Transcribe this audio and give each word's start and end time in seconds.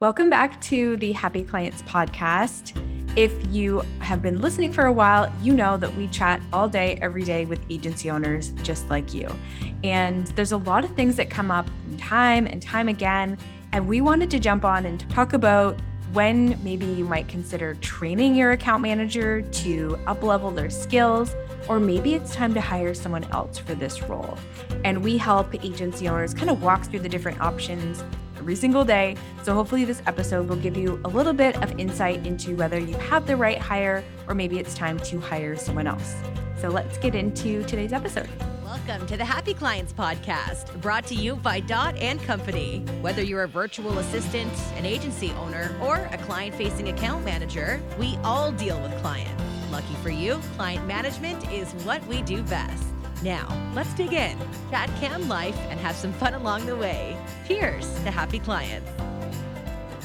Welcome 0.00 0.30
back 0.30 0.58
to 0.62 0.96
the 0.96 1.12
Happy 1.12 1.44
Clients 1.44 1.82
podcast. 1.82 2.72
If 3.16 3.34
you 3.52 3.82
have 3.98 4.22
been 4.22 4.40
listening 4.40 4.72
for 4.72 4.86
a 4.86 4.92
while, 4.92 5.30
you 5.42 5.52
know 5.52 5.76
that 5.76 5.94
we 5.94 6.08
chat 6.08 6.40
all 6.54 6.70
day, 6.70 6.98
every 7.02 7.22
day 7.22 7.44
with 7.44 7.60
agency 7.68 8.10
owners 8.10 8.48
just 8.62 8.88
like 8.88 9.12
you. 9.12 9.28
And 9.84 10.26
there's 10.28 10.52
a 10.52 10.56
lot 10.56 10.86
of 10.86 10.96
things 10.96 11.16
that 11.16 11.28
come 11.28 11.50
up 11.50 11.68
time 11.98 12.46
and 12.46 12.62
time 12.62 12.88
again. 12.88 13.36
And 13.72 13.86
we 13.86 14.00
wanted 14.00 14.30
to 14.30 14.38
jump 14.38 14.64
on 14.64 14.86
and 14.86 15.00
talk 15.10 15.34
about 15.34 15.78
when 16.14 16.58
maybe 16.64 16.86
you 16.86 17.04
might 17.04 17.28
consider 17.28 17.74
training 17.74 18.34
your 18.34 18.52
account 18.52 18.80
manager 18.80 19.42
to 19.42 19.98
uplevel 20.06 20.56
their 20.56 20.70
skills, 20.70 21.36
or 21.68 21.78
maybe 21.78 22.14
it's 22.14 22.34
time 22.34 22.54
to 22.54 22.60
hire 22.62 22.94
someone 22.94 23.24
else 23.24 23.58
for 23.58 23.74
this 23.74 24.00
role. 24.04 24.38
And 24.82 25.04
we 25.04 25.18
help 25.18 25.62
agency 25.62 26.08
owners 26.08 26.32
kind 26.32 26.48
of 26.48 26.62
walk 26.62 26.84
through 26.84 27.00
the 27.00 27.08
different 27.10 27.38
options 27.42 28.02
every 28.40 28.56
single 28.56 28.84
day. 28.84 29.16
So 29.42 29.54
hopefully, 29.54 29.84
this 29.84 30.02
episode 30.06 30.48
will 30.48 30.56
give 30.56 30.76
you 30.76 31.00
a 31.04 31.08
little 31.08 31.34
bit 31.34 31.62
of 31.62 31.78
insight 31.78 32.26
into 32.26 32.56
whether 32.56 32.78
you 32.78 32.96
have 32.96 33.26
the 33.26 33.36
right 33.36 33.58
hire 33.58 34.02
or 34.26 34.34
maybe 34.34 34.58
it's 34.58 34.74
time 34.74 34.98
to 35.00 35.20
hire 35.20 35.56
someone 35.56 35.86
else. 35.86 36.16
So 36.58 36.68
let's 36.68 36.98
get 36.98 37.14
into 37.14 37.62
today's 37.64 37.92
episode. 37.92 38.28
Welcome 38.64 39.06
to 39.08 39.16
the 39.16 39.24
Happy 39.24 39.52
Clients 39.52 39.92
Podcast, 39.92 40.80
brought 40.80 41.06
to 41.06 41.14
you 41.14 41.36
by 41.36 41.60
Dot 41.60 41.96
and 41.96 42.20
Company. 42.22 42.80
Whether 43.02 43.22
you're 43.22 43.42
a 43.42 43.48
virtual 43.48 43.98
assistant, 43.98 44.52
an 44.76 44.86
agency 44.86 45.32
owner, 45.32 45.76
or 45.82 46.08
a 46.12 46.18
client 46.18 46.54
facing 46.54 46.88
account 46.88 47.24
manager, 47.24 47.80
we 47.98 48.16
all 48.24 48.52
deal 48.52 48.80
with 48.80 48.96
clients. 49.02 49.42
Lucky 49.70 49.94
for 50.02 50.10
you, 50.10 50.36
client 50.56 50.86
management 50.86 51.50
is 51.52 51.72
what 51.84 52.04
we 52.06 52.22
do 52.22 52.42
best. 52.42 52.84
Now, 53.22 53.46
let's 53.74 53.92
dig 53.94 54.14
in, 54.14 54.38
chat 54.70 54.88
CAM 54.98 55.28
life, 55.28 55.56
and 55.68 55.78
have 55.80 55.94
some 55.94 56.12
fun 56.14 56.34
along 56.34 56.64
the 56.64 56.76
way. 56.76 57.16
Cheers 57.46 57.92
to 58.04 58.10
happy 58.10 58.38
clients. 58.38 58.90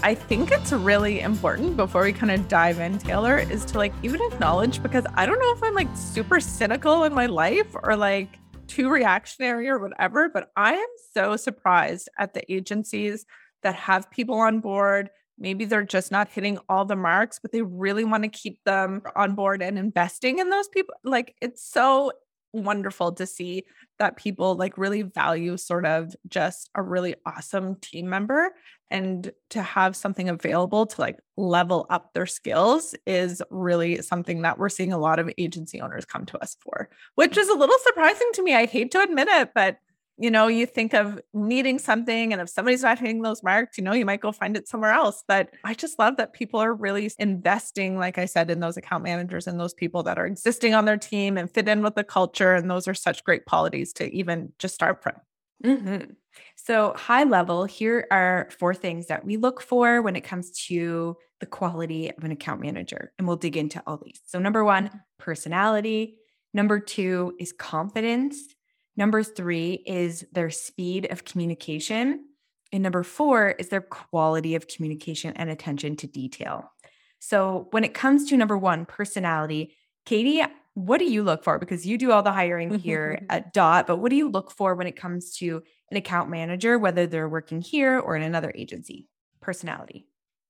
I 0.03 0.13
think 0.13 0.51
it's 0.51 0.71
really 0.73 1.21
important 1.21 1.77
before 1.77 2.03
we 2.03 2.13
kind 2.13 2.31
of 2.31 2.47
dive 2.47 2.79
in, 2.79 2.99
Taylor, 2.99 3.39
is 3.39 3.63
to 3.65 3.77
like 3.77 3.93
even 4.03 4.21
acknowledge 4.31 4.83
because 4.83 5.05
I 5.15 5.25
don't 5.25 5.39
know 5.39 5.51
if 5.53 5.63
I'm 5.63 5.73
like 5.73 5.87
super 5.95 6.39
cynical 6.39 7.05
in 7.05 7.13
my 7.13 7.25
life 7.25 7.73
or 7.83 7.95
like 7.95 8.37
too 8.67 8.89
reactionary 8.89 9.69
or 9.69 9.79
whatever, 9.79 10.29
but 10.29 10.51
I 10.55 10.73
am 10.73 10.87
so 11.13 11.37
surprised 11.37 12.09
at 12.19 12.33
the 12.33 12.43
agencies 12.53 13.25
that 13.63 13.75
have 13.75 14.11
people 14.11 14.35
on 14.35 14.59
board. 14.59 15.09
Maybe 15.39 15.65
they're 15.65 15.83
just 15.83 16.11
not 16.11 16.29
hitting 16.29 16.59
all 16.69 16.85
the 16.85 16.95
marks, 16.95 17.39
but 17.39 17.51
they 17.51 17.61
really 17.61 18.03
want 18.03 18.23
to 18.23 18.29
keep 18.29 18.63
them 18.63 19.01
on 19.15 19.35
board 19.35 19.61
and 19.61 19.79
investing 19.79 20.39
in 20.39 20.49
those 20.49 20.67
people. 20.67 20.95
Like 21.03 21.35
it's 21.41 21.67
so 21.67 22.11
wonderful 22.55 23.11
to 23.13 23.25
see 23.25 23.65
that 23.99 24.17
people 24.17 24.55
like 24.55 24.77
really 24.77 25.01
value 25.01 25.57
sort 25.57 25.85
of 25.85 26.15
just 26.27 26.69
a 26.75 26.81
really 26.81 27.15
awesome 27.25 27.75
team 27.75 28.09
member. 28.09 28.51
And 28.91 29.31
to 29.49 29.61
have 29.61 29.95
something 29.95 30.29
available 30.29 30.85
to 30.85 31.01
like 31.01 31.19
level 31.37 31.87
up 31.89 32.13
their 32.13 32.27
skills 32.27 32.93
is 33.07 33.41
really 33.49 34.01
something 34.01 34.43
that 34.43 34.59
we're 34.59 34.69
seeing 34.69 34.93
a 34.93 34.97
lot 34.97 35.17
of 35.17 35.31
agency 35.37 35.81
owners 35.81 36.05
come 36.05 36.25
to 36.27 36.37
us 36.37 36.55
for 36.61 36.89
which 37.15 37.35
is 37.35 37.49
a 37.49 37.55
little 37.55 37.77
surprising 37.79 38.29
to 38.35 38.43
me. 38.43 38.53
I 38.53 38.67
hate 38.67 38.91
to 38.91 39.01
admit 39.01 39.27
it 39.27 39.49
but 39.55 39.79
you 40.17 40.31
know, 40.31 40.47
you 40.47 40.65
think 40.65 40.93
of 40.93 41.19
needing 41.33 41.77
something, 41.77 42.31
and 42.31 42.41
if 42.41 42.49
somebody's 42.49 42.83
not 42.83 42.99
hitting 42.99 43.21
those 43.21 43.43
marks, 43.43 43.77
you 43.77 43.83
know, 43.83 43.93
you 43.93 44.05
might 44.05 44.21
go 44.21 44.31
find 44.31 44.55
it 44.55 44.67
somewhere 44.67 44.91
else. 44.91 45.23
But 45.27 45.49
I 45.65 45.73
just 45.73 45.99
love 45.99 46.15
that 46.17 46.33
people 46.33 46.59
are 46.59 46.73
really 46.73 47.11
investing, 47.19 47.97
like 47.97 48.17
I 48.17 48.25
said, 48.25 48.49
in 48.49 48.61
those 48.61 48.77
account 48.77 49.03
managers 49.03 49.45
and 49.45 49.59
those 49.59 49.73
people 49.73 50.03
that 50.03 50.17
are 50.17 50.25
existing 50.25 50.73
on 50.73 50.85
their 50.85 50.97
team 50.97 51.37
and 51.37 51.51
fit 51.51 51.67
in 51.67 51.81
with 51.81 51.95
the 51.95 52.03
culture. 52.03 52.53
And 52.53 52.71
those 52.71 52.87
are 52.87 52.93
such 52.93 53.23
great 53.25 53.45
qualities 53.45 53.91
to 53.93 54.09
even 54.13 54.53
just 54.57 54.73
start 54.73 55.03
from. 55.03 55.15
Mm-hmm. 55.63 56.11
So, 56.55 56.93
high 56.95 57.23
level, 57.23 57.65
here 57.65 58.07
are 58.09 58.49
four 58.57 58.73
things 58.73 59.07
that 59.07 59.25
we 59.25 59.37
look 59.37 59.61
for 59.61 60.01
when 60.01 60.15
it 60.15 60.23
comes 60.23 60.51
to 60.67 61.17
the 61.39 61.45
quality 61.45 62.09
of 62.09 62.23
an 62.23 62.31
account 62.31 62.61
manager. 62.61 63.11
And 63.17 63.27
we'll 63.27 63.37
dig 63.37 63.57
into 63.57 63.83
all 63.85 63.99
these. 64.03 64.21
So, 64.25 64.39
number 64.39 64.63
one, 64.63 64.89
personality. 65.19 66.17
Number 66.53 66.79
two 66.79 67.35
is 67.37 67.51
confidence. 67.51 68.54
Number 68.97 69.23
three 69.23 69.83
is 69.85 70.25
their 70.31 70.49
speed 70.49 71.07
of 71.11 71.25
communication. 71.25 72.25
And 72.71 72.83
number 72.83 73.03
four 73.03 73.49
is 73.49 73.69
their 73.69 73.81
quality 73.81 74.55
of 74.55 74.67
communication 74.67 75.33
and 75.35 75.49
attention 75.49 75.95
to 75.97 76.07
detail. 76.07 76.71
So, 77.19 77.67
when 77.71 77.83
it 77.83 77.93
comes 77.93 78.29
to 78.29 78.37
number 78.37 78.57
one, 78.57 78.85
personality, 78.85 79.75
Katie, 80.05 80.43
what 80.73 80.97
do 80.97 81.05
you 81.05 81.23
look 81.23 81.43
for? 81.43 81.57
Because 81.57 81.85
you 81.85 81.97
do 81.97 82.11
all 82.11 82.21
the 82.21 82.31
hiring 82.31 82.79
here 82.79 83.25
at 83.29 83.53
Dot, 83.53 83.87
but 83.87 83.97
what 83.97 84.09
do 84.09 84.15
you 84.15 84.29
look 84.29 84.51
for 84.51 84.75
when 84.75 84.87
it 84.87 84.95
comes 84.95 85.35
to 85.37 85.63
an 85.89 85.97
account 85.97 86.29
manager, 86.29 86.77
whether 86.77 87.07
they're 87.07 87.29
working 87.29 87.61
here 87.61 87.99
or 87.99 88.15
in 88.15 88.23
another 88.23 88.51
agency? 88.55 89.07
Personality. 89.41 90.05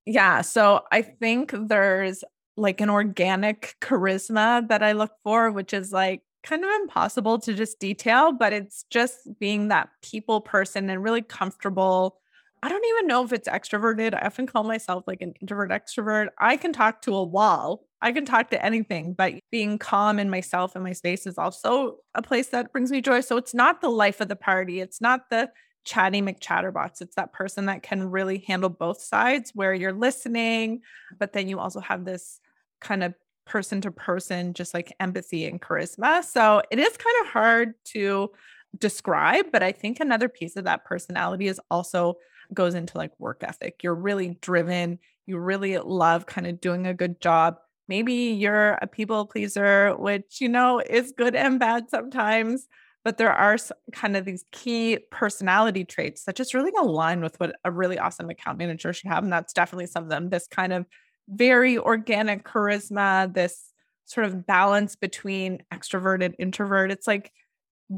Yeah. 0.05 0.41
So, 0.41 0.81
I 0.91 1.01
think 1.01 1.53
there's 1.53 2.23
like 2.57 2.81
an 2.81 2.89
organic 2.89 3.75
charisma 3.81 4.67
that 4.67 4.81
I 4.81 4.94
look 4.94 5.11
for, 5.23 5.51
which 5.51 5.73
is 5.73 5.91
like 5.91 6.22
kind 6.45 6.63
of 6.63 6.69
impossible 6.81 7.39
to 7.39 7.53
just 7.53 7.79
detail, 7.79 8.31
but 8.31 8.53
it's 8.53 8.85
just 8.89 9.28
being 9.39 9.67
that 9.69 9.89
people 10.01 10.39
person 10.39 10.89
and 10.89 11.03
really 11.03 11.22
comfortable. 11.22 12.19
I 12.63 12.69
don't 12.69 12.85
even 12.85 13.07
know 13.07 13.23
if 13.23 13.33
it's 13.33 13.50
extroverted. 13.50 14.13
I 14.13 14.25
often 14.25 14.47
call 14.47 14.63
myself 14.63 15.03
like 15.07 15.22
an 15.22 15.34
introvert 15.41 15.72
extrovert. 15.72 16.28
I 16.39 16.55
can 16.57 16.72
talk 16.72 17.01
to 17.03 17.16
a 17.16 17.23
wall. 17.23 17.85
I 18.01 18.11
can 18.11 18.25
talk 18.25 18.50
to 18.51 18.63
anything, 18.63 19.13
but 19.13 19.34
being 19.51 19.78
calm 19.78 20.19
in 20.19 20.29
myself 20.29 20.75
and 20.75 20.84
my 20.84 20.94
space 20.94 21.25
is 21.25 21.38
also 21.38 21.97
a 22.13 22.22
place 22.22 22.47
that 22.50 22.72
brings 22.72 22.91
me 22.91 23.01
joy. 23.01 23.22
So 23.22 23.38
it's 23.38 23.53
not 23.53 23.81
the 23.81 23.89
life 23.89 24.22
of 24.22 24.28
the 24.28 24.35
party. 24.35 24.79
It's 24.79 25.01
not 25.01 25.29
the 25.29 25.50
chatty 25.85 26.22
McChatterbox. 26.22 27.01
It's 27.01 27.16
that 27.16 27.34
person 27.34 27.66
that 27.66 27.84
can 27.84 28.09
really 28.09 28.39
handle 28.47 28.69
both 28.69 29.01
sides 29.01 29.51
where 29.53 29.73
you're 29.73 29.94
listening, 29.94 30.81
but 31.17 31.34
then 31.34 31.47
you 31.47 31.59
also 31.59 31.79
have 31.79 32.05
this 32.05 32.39
kind 32.81 33.03
of 33.03 33.13
person 33.45 33.81
to 33.81 33.91
person, 33.91 34.53
just 34.53 34.73
like 34.73 34.94
empathy 35.00 35.45
and 35.45 35.61
charisma. 35.61 36.23
So 36.23 36.61
it 36.72 36.79
is 36.79 36.97
kind 36.97 37.16
of 37.22 37.28
hard 37.31 37.73
to 37.85 38.31
describe, 38.78 39.45
but 39.51 39.63
I 39.63 39.72
think 39.72 40.00
another 40.00 40.29
piece 40.29 40.56
of 40.56 40.66
that 40.66 40.85
personality 40.85 41.47
is 41.47 41.59
also 41.72 42.16
goes 42.53 42.75
into 42.75 42.97
like 42.97 43.11
work 43.19 43.44
ethic. 43.44 43.81
You're 43.84 43.95
really 43.95 44.38
driven, 44.41 45.00
you 45.25 45.38
really 45.38 45.78
love 45.78 46.25
kind 46.25 46.47
of 46.47 46.61
doing 46.61 46.85
a 46.88 46.94
good 46.94 47.19
job. 47.22 47.57
Maybe 47.88 48.13
you're 48.13 48.78
a 48.81 48.88
people 48.88 49.25
pleaser, 49.25 49.95
which 49.97 50.41
you 50.41 50.50
know 50.50 50.79
is 50.79 51.13
good 51.16 51.35
and 51.35 51.59
bad 51.59 51.89
sometimes, 51.89 52.67
but 53.03 53.17
there 53.17 53.31
are 53.31 53.57
kind 53.91 54.17
of 54.17 54.25
these 54.25 54.45
key 54.51 55.00
personality 55.11 55.85
traits 55.85 56.23
that 56.25 56.35
just 56.35 56.53
really 56.55 56.72
align 56.79 57.22
with 57.22 57.39
what 57.39 57.55
a 57.63 57.72
really 57.72 58.00
awesome 58.00 58.29
account 58.29 58.57
manager 58.57 58.91
should 58.91 59.09
have. 59.09 59.23
And 59.23 59.31
that's 59.31 59.53
definitely 59.53 59.85
some 59.85 60.03
of 60.03 60.09
them. 60.09 60.29
This 60.29 60.47
kind 60.47 60.73
of 60.73 60.85
very 61.28 61.78
organic 61.78 62.44
charisma, 62.44 63.34
this 63.34 63.72
sort 64.06 64.25
of 64.25 64.46
balance 64.46 64.96
between 64.96 65.63
extrovert 65.74 66.24
and 66.24 66.36
introvert. 66.38 66.91
It's 66.91 67.08
like 67.08 67.31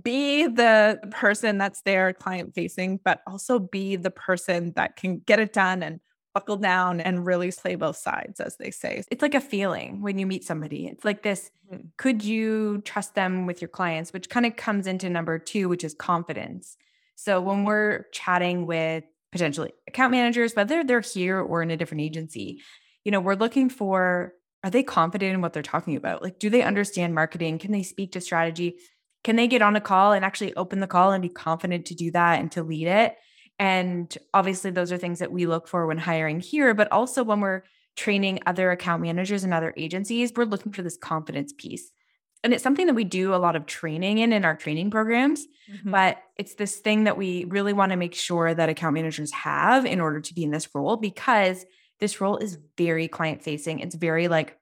be 0.04 0.48
the 0.48 1.00
person 1.12 1.58
that's 1.58 1.82
there 1.82 2.14
client 2.14 2.54
facing, 2.54 3.00
but 3.04 3.22
also 3.28 3.60
be 3.60 3.96
the 3.96 4.12
person 4.12 4.74
that 4.76 4.96
can 4.96 5.20
get 5.20 5.40
it 5.40 5.54
done 5.54 5.84
and 5.84 6.00
buckle 6.34 6.58
down 6.58 7.02
and 7.02 7.26
really 7.26 7.52
play 7.52 7.76
both 7.76 7.98
sides, 7.98 8.40
as 8.40 8.58
they 8.58 8.70
say. 8.70 9.02
It's 9.10 9.22
like 9.22 9.34
a 9.34 9.42
feeling 9.42 10.02
when 10.02 10.20
you 10.20 10.28
meet 10.28 10.44
somebody. 10.44 10.86
It's 10.86 11.04
like 11.04 11.24
this 11.24 11.50
mm-hmm. 11.72 11.88
could 11.98 12.24
you 12.24 12.82
trust 12.82 13.16
them 13.16 13.46
with 13.48 13.62
your 13.62 13.70
clients, 13.70 14.14
which 14.14 14.30
kind 14.30 14.46
of 14.46 14.56
comes 14.56 14.88
into 14.88 15.10
number 15.10 15.40
two, 15.40 15.68
which 15.68 15.84
is 15.84 15.94
confidence. 15.94 16.78
So 17.16 17.42
when 17.42 17.66
we're 17.66 18.06
chatting 18.12 18.68
with 18.68 19.04
potentially 19.32 19.74
account 19.88 20.12
managers, 20.12 20.54
whether 20.54 20.84
they're 20.84 21.00
here 21.00 21.40
or 21.40 21.64
in 21.64 21.72
a 21.72 21.78
different 21.78 22.02
agency, 22.02 22.62
you 23.08 23.12
know, 23.12 23.22
we're 23.22 23.36
looking 23.36 23.70
for 23.70 24.34
are 24.66 24.70
they 24.70 24.84
confident 24.84 25.34
in 25.34 25.40
what 25.40 25.54
they're 25.54 25.64
talking 25.64 25.96
about? 25.96 26.22
Like, 26.22 26.40
do 26.40 26.50
they 26.50 26.62
understand 26.62 27.16
marketing? 27.16 27.58
Can 27.58 27.72
they 27.72 27.82
speak 27.84 28.12
to 28.12 28.22
strategy? 28.22 28.80
Can 29.24 29.38
they 29.38 29.48
get 29.48 29.62
on 29.62 29.78
a 29.78 29.82
call 29.82 30.12
and 30.12 30.26
actually 30.26 30.54
open 30.56 30.82
the 30.82 30.88
call 30.88 31.14
and 31.14 31.22
be 31.22 31.30
confident 31.30 31.86
to 31.86 31.96
do 31.96 32.12
that 32.12 32.42
and 32.42 32.52
to 32.52 32.64
lead 32.64 32.88
it? 32.88 33.16
And 33.58 34.14
obviously, 34.34 34.72
those 34.72 34.92
are 34.92 34.98
things 34.98 35.20
that 35.20 35.32
we 35.32 35.46
look 35.46 35.70
for 35.70 35.88
when 35.88 35.98
hiring 35.98 36.42
here, 36.42 36.74
but 36.74 36.92
also 36.92 37.24
when 37.24 37.40
we're 37.40 37.64
training 37.96 38.42
other 38.46 38.72
account 38.72 39.02
managers 39.02 39.46
and 39.46 39.54
other 39.54 39.74
agencies, 39.78 40.34
we're 40.36 40.44
looking 40.44 40.74
for 40.74 40.82
this 40.82 40.98
confidence 40.98 41.54
piece. 41.58 41.90
And 42.44 42.54
it's 42.54 42.62
something 42.62 42.88
that 42.88 42.94
we 42.94 43.06
do 43.06 43.34
a 43.34 43.38
lot 43.38 43.56
of 43.56 43.68
training 43.68 44.18
in 44.18 44.34
in 44.34 44.44
our 44.44 44.58
training 44.58 44.92
programs, 44.92 45.48
mm-hmm. 45.72 45.92
but 45.92 46.18
it's 46.36 46.56
this 46.56 46.76
thing 46.76 47.06
that 47.06 47.16
we 47.16 47.46
really 47.46 47.72
want 47.72 47.94
to 47.94 47.96
make 47.96 48.16
sure 48.16 48.54
that 48.54 48.68
account 48.68 48.96
managers 48.96 49.32
have 49.32 49.86
in 49.86 50.02
order 50.02 50.20
to 50.20 50.34
be 50.34 50.44
in 50.44 50.52
this 50.52 50.68
role 50.76 50.98
because 50.98 51.66
this 52.00 52.22
role 52.22 52.38
is 52.38 52.58
very 52.78 53.08
client 53.08 53.44
facing. 53.44 53.80
It's 53.80 53.96
very 53.96 54.28
like 54.28 54.58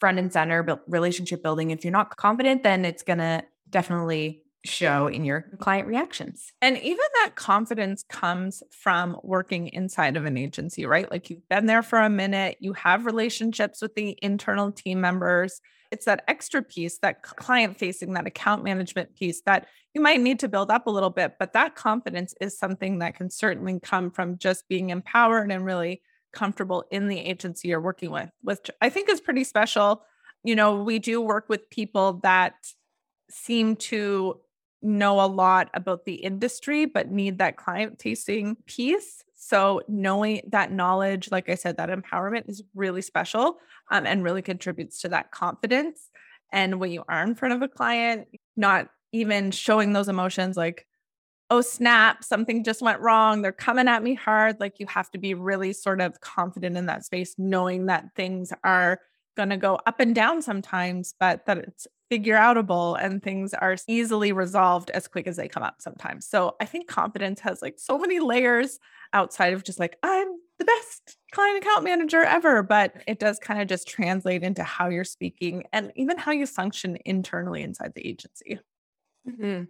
front 0.00 0.18
and 0.18 0.32
center 0.32 0.62
but 0.62 0.82
relationship 0.86 1.42
building. 1.42 1.70
If 1.70 1.84
you're 1.84 1.92
not 1.92 2.16
confident, 2.16 2.62
then 2.62 2.84
it's 2.84 3.02
going 3.02 3.18
to 3.18 3.42
definitely 3.70 4.42
show 4.64 5.06
in 5.06 5.24
your 5.24 5.46
client 5.58 5.86
reactions. 5.86 6.52
And 6.60 6.76
even 6.78 7.04
that 7.22 7.36
confidence 7.36 8.04
comes 8.08 8.62
from 8.70 9.16
working 9.22 9.68
inside 9.68 10.16
of 10.16 10.24
an 10.24 10.36
agency, 10.36 10.84
right? 10.84 11.10
Like 11.10 11.30
you've 11.30 11.48
been 11.48 11.66
there 11.66 11.82
for 11.82 12.00
a 12.00 12.10
minute, 12.10 12.56
you 12.60 12.72
have 12.74 13.06
relationships 13.06 13.80
with 13.80 13.94
the 13.94 14.18
internal 14.20 14.72
team 14.72 15.00
members. 15.00 15.60
It's 15.90 16.04
that 16.04 16.24
extra 16.28 16.62
piece, 16.62 16.98
that 16.98 17.22
client 17.22 17.78
facing, 17.78 18.12
that 18.14 18.26
account 18.26 18.62
management 18.62 19.14
piece 19.14 19.40
that 19.46 19.68
you 19.94 20.02
might 20.02 20.20
need 20.20 20.40
to 20.40 20.48
build 20.48 20.70
up 20.70 20.86
a 20.86 20.90
little 20.90 21.10
bit. 21.10 21.34
But 21.38 21.54
that 21.54 21.74
confidence 21.74 22.34
is 22.40 22.58
something 22.58 22.98
that 22.98 23.14
can 23.14 23.30
certainly 23.30 23.80
come 23.80 24.10
from 24.10 24.38
just 24.38 24.68
being 24.68 24.90
empowered 24.90 25.50
and 25.50 25.64
really 25.64 26.02
comfortable 26.32 26.84
in 26.90 27.08
the 27.08 27.18
agency 27.18 27.68
you're 27.68 27.80
working 27.80 28.10
with, 28.10 28.30
which 28.42 28.70
I 28.80 28.90
think 28.90 29.08
is 29.08 29.20
pretty 29.20 29.44
special. 29.44 30.02
You 30.44 30.56
know, 30.56 30.82
we 30.82 30.98
do 30.98 31.20
work 31.20 31.48
with 31.48 31.68
people 31.70 32.20
that 32.22 32.54
seem 33.30 33.76
to 33.76 34.40
know 34.80 35.20
a 35.20 35.26
lot 35.26 35.70
about 35.74 36.04
the 36.04 36.14
industry, 36.14 36.86
but 36.86 37.10
need 37.10 37.38
that 37.38 37.56
client 37.56 38.00
facing 38.00 38.56
piece. 38.66 39.24
So, 39.34 39.82
knowing 39.88 40.42
that 40.48 40.72
knowledge, 40.72 41.30
like 41.30 41.48
I 41.48 41.54
said, 41.54 41.76
that 41.76 41.90
empowerment 41.90 42.48
is 42.48 42.62
really 42.74 43.02
special 43.02 43.58
um, 43.90 44.06
and 44.06 44.24
really 44.24 44.42
contributes 44.42 45.00
to 45.02 45.08
that 45.10 45.30
confidence. 45.30 46.10
And 46.52 46.80
when 46.80 46.90
you 46.90 47.04
are 47.08 47.22
in 47.22 47.34
front 47.34 47.54
of 47.54 47.62
a 47.62 47.68
client, 47.68 48.28
not 48.56 48.88
even 49.12 49.50
showing 49.50 49.92
those 49.92 50.08
emotions 50.08 50.56
like, 50.56 50.86
oh, 51.50 51.60
snap, 51.60 52.22
something 52.22 52.62
just 52.62 52.82
went 52.82 53.00
wrong. 53.00 53.42
They're 53.42 53.52
coming 53.52 53.88
at 53.88 54.02
me 54.02 54.14
hard. 54.14 54.60
Like, 54.60 54.78
you 54.78 54.86
have 54.86 55.10
to 55.12 55.18
be 55.18 55.34
really 55.34 55.72
sort 55.72 56.00
of 56.00 56.20
confident 56.20 56.76
in 56.76 56.86
that 56.86 57.04
space, 57.04 57.34
knowing 57.38 57.86
that 57.86 58.14
things 58.14 58.52
are 58.64 59.00
going 59.36 59.48
to 59.50 59.56
go 59.56 59.78
up 59.86 60.00
and 60.00 60.14
down 60.14 60.42
sometimes, 60.42 61.14
but 61.18 61.46
that 61.46 61.58
it's 61.58 61.86
figure 62.10 62.36
outable 62.36 62.98
and 63.00 63.22
things 63.22 63.52
are 63.54 63.76
easily 63.86 64.32
resolved 64.32 64.90
as 64.90 65.06
quick 65.06 65.26
as 65.26 65.36
they 65.36 65.48
come 65.48 65.62
up 65.62 65.76
sometimes. 65.80 66.26
So 66.26 66.56
I 66.60 66.64
think 66.64 66.88
confidence 66.88 67.40
has 67.40 67.60
like 67.60 67.78
so 67.78 67.98
many 67.98 68.18
layers 68.18 68.78
outside 69.12 69.52
of 69.52 69.62
just 69.62 69.78
like, 69.78 69.96
I'm 70.02 70.28
the 70.58 70.64
best 70.64 71.18
client 71.32 71.62
account 71.62 71.84
manager 71.84 72.22
ever, 72.22 72.62
but 72.62 72.94
it 73.06 73.18
does 73.18 73.38
kind 73.38 73.60
of 73.60 73.68
just 73.68 73.86
translate 73.86 74.42
into 74.42 74.64
how 74.64 74.88
you're 74.88 75.04
speaking 75.04 75.64
and 75.72 75.92
even 75.96 76.16
how 76.16 76.32
you 76.32 76.46
function 76.46 76.98
internally 77.04 77.62
inside 77.62 77.92
the 77.94 78.06
agency. 78.06 78.58
Mm-hmm. 79.28 79.64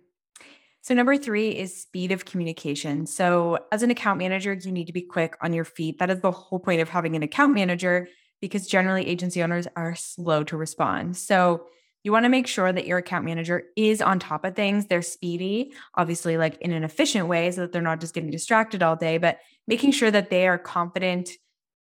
So, 0.89 0.95
number 0.95 1.19
three 1.19 1.51
is 1.51 1.83
speed 1.83 2.13
of 2.13 2.25
communication. 2.25 3.05
So, 3.05 3.59
as 3.71 3.83
an 3.83 3.91
account 3.91 4.19
manager, 4.21 4.55
you 4.55 4.73
need 4.73 4.87
to 4.87 4.93
be 4.95 5.03
quick 5.03 5.37
on 5.43 5.53
your 5.53 5.67
feet. 5.67 5.99
That 5.99 6.09
is 6.09 6.21
the 6.21 6.31
whole 6.31 6.59
point 6.59 6.81
of 6.81 6.89
having 6.89 7.15
an 7.15 7.23
account 7.23 7.53
manager 7.53 8.09
because 8.41 8.67
generally 8.67 9.07
agency 9.07 9.43
owners 9.43 9.69
are 9.77 9.95
slow 9.95 10.45
to 10.45 10.57
respond. 10.57 11.19
So, 11.19 11.67
you 12.05 12.11
want 12.11 12.25
to 12.25 12.31
make 12.31 12.47
sure 12.47 12.73
that 12.73 12.87
your 12.87 12.97
account 12.97 13.27
manager 13.27 13.65
is 13.77 14.01
on 14.01 14.19
top 14.19 14.47
of 14.47 14.57
things. 14.57 14.87
They're 14.87 15.03
speedy, 15.03 15.75
obviously, 15.95 16.39
like 16.39 16.57
in 16.63 16.73
an 16.73 16.85
efficient 16.85 17.29
way, 17.29 17.51
so 17.51 17.61
that 17.61 17.73
they're 17.73 17.83
not 17.83 18.01
just 18.01 18.15
getting 18.15 18.31
distracted 18.31 18.83
all 18.83 18.97
day, 18.97 19.19
but 19.19 19.41
making 19.67 19.91
sure 19.91 20.11
that 20.11 20.31
they 20.31 20.49
are 20.49 20.57
confident 20.57 21.29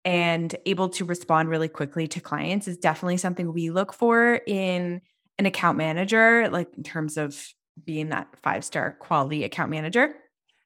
and 0.03 0.53
able 0.65 0.89
to 0.89 1.05
respond 1.05 1.47
really 1.47 1.69
quickly 1.69 2.09
to 2.09 2.19
clients 2.19 2.67
is 2.67 2.77
definitely 2.77 3.15
something 3.15 3.53
we 3.53 3.69
look 3.69 3.93
for 3.93 4.41
in 4.45 4.99
an 5.37 5.45
account 5.45 5.77
manager, 5.77 6.49
like 6.49 6.67
in 6.75 6.83
terms 6.83 7.15
of 7.15 7.41
being 7.85 8.09
that 8.09 8.27
five 8.41 8.63
star 8.63 8.91
quality 8.99 9.43
account 9.43 9.71
manager. 9.71 10.15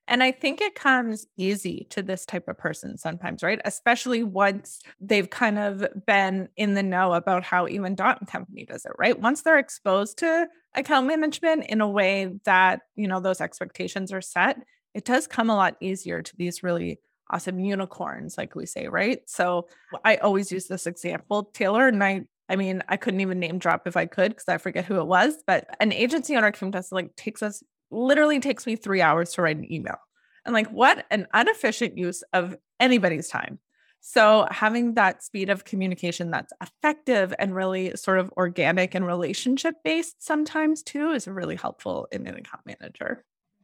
And 0.08 0.22
I 0.22 0.32
think 0.32 0.60
it 0.60 0.76
comes 0.76 1.28
easy 1.38 1.88
to 1.92 2.04
this 2.04 2.26
type 2.26 2.50
of 2.50 2.58
person 2.58 2.98
sometimes, 2.98 3.42
right? 3.42 3.62
Especially 3.64 4.22
once 4.22 4.82
they've 5.00 5.30
kind 5.30 5.58
of 5.58 5.86
been 6.06 6.50
in 6.58 6.74
the 6.74 6.84
know 6.84 7.14
about 7.14 7.44
how 7.44 7.68
even 7.70 7.96
Dot 7.96 8.20
and 8.20 8.30
Company 8.30 8.66
does 8.66 8.86
it, 8.86 8.92
right? 8.98 9.18
Once 9.18 9.42
they're 9.42 9.60
exposed 9.60 10.18
to 10.18 10.48
account 10.76 11.08
management 11.08 11.68
in 11.68 11.80
a 11.80 11.88
way 11.88 12.34
that, 12.44 12.82
you 12.96 13.08
know, 13.08 13.22
those 13.22 13.40
expectations 13.40 14.12
are 14.12 14.22
set, 14.22 14.58
it 14.94 15.06
does 15.06 15.26
come 15.26 15.50
a 15.50 15.56
lot 15.56 15.78
easier 15.80 16.22
to 16.22 16.36
these 16.36 16.64
really 16.64 17.00
awesome 17.30 17.60
unicorns, 17.60 18.38
like 18.38 18.56
we 18.56 18.66
say, 18.66 18.88
right? 18.90 19.22
So 19.28 19.68
I 20.04 20.18
always 20.18 20.52
use 20.52 20.68
this 20.68 20.86
example, 20.86 21.46
Taylor, 21.54 21.88
and 21.88 22.04
I 22.04 22.26
I 22.50 22.56
mean, 22.56 22.84
I 22.90 22.98
couldn't 22.98 23.22
even 23.22 23.40
name 23.40 23.58
drop 23.58 23.88
if 23.88 23.96
I 23.96 24.06
could 24.06 24.32
because 24.32 24.50
I 24.50 24.58
forget 24.58 24.86
who 24.86 25.00
it 25.00 25.08
was, 25.08 25.36
but 25.48 25.68
an 25.80 25.92
agency 25.92 26.36
owner 26.36 26.52
came 26.52 26.72
to 26.74 26.80
us 26.80 26.92
like 26.92 27.16
takes 27.16 27.42
us 27.42 27.64
literally 27.90 28.40
takes 28.40 28.66
me 28.66 28.76
three 28.76 29.02
hours 29.02 29.34
to 29.34 29.42
write 29.42 29.58
an 29.58 29.72
email. 29.72 29.98
And 30.46 30.54
like, 30.54 30.70
what 30.70 31.06
an 31.10 31.28
inefficient 31.34 31.98
use 31.98 32.24
of 32.34 32.56
anybody's 32.80 33.30
time. 33.30 33.60
So, 34.02 34.48
having 34.52 34.96
that 34.96 35.24
speed 35.24 35.50
of 35.50 35.64
communication 35.64 36.30
that's 36.30 36.52
effective 36.62 37.34
and 37.40 37.56
really 37.56 37.96
sort 37.96 38.20
of 38.20 38.34
organic 38.36 38.96
and 38.96 39.08
relationship 39.08 39.76
based 39.86 40.22
sometimes 40.22 40.84
too 40.84 41.12
is 41.12 41.26
really 41.26 41.56
helpful 41.56 42.10
in 42.12 42.28
an 42.28 42.36
account 42.36 42.66
manager. 42.66 43.24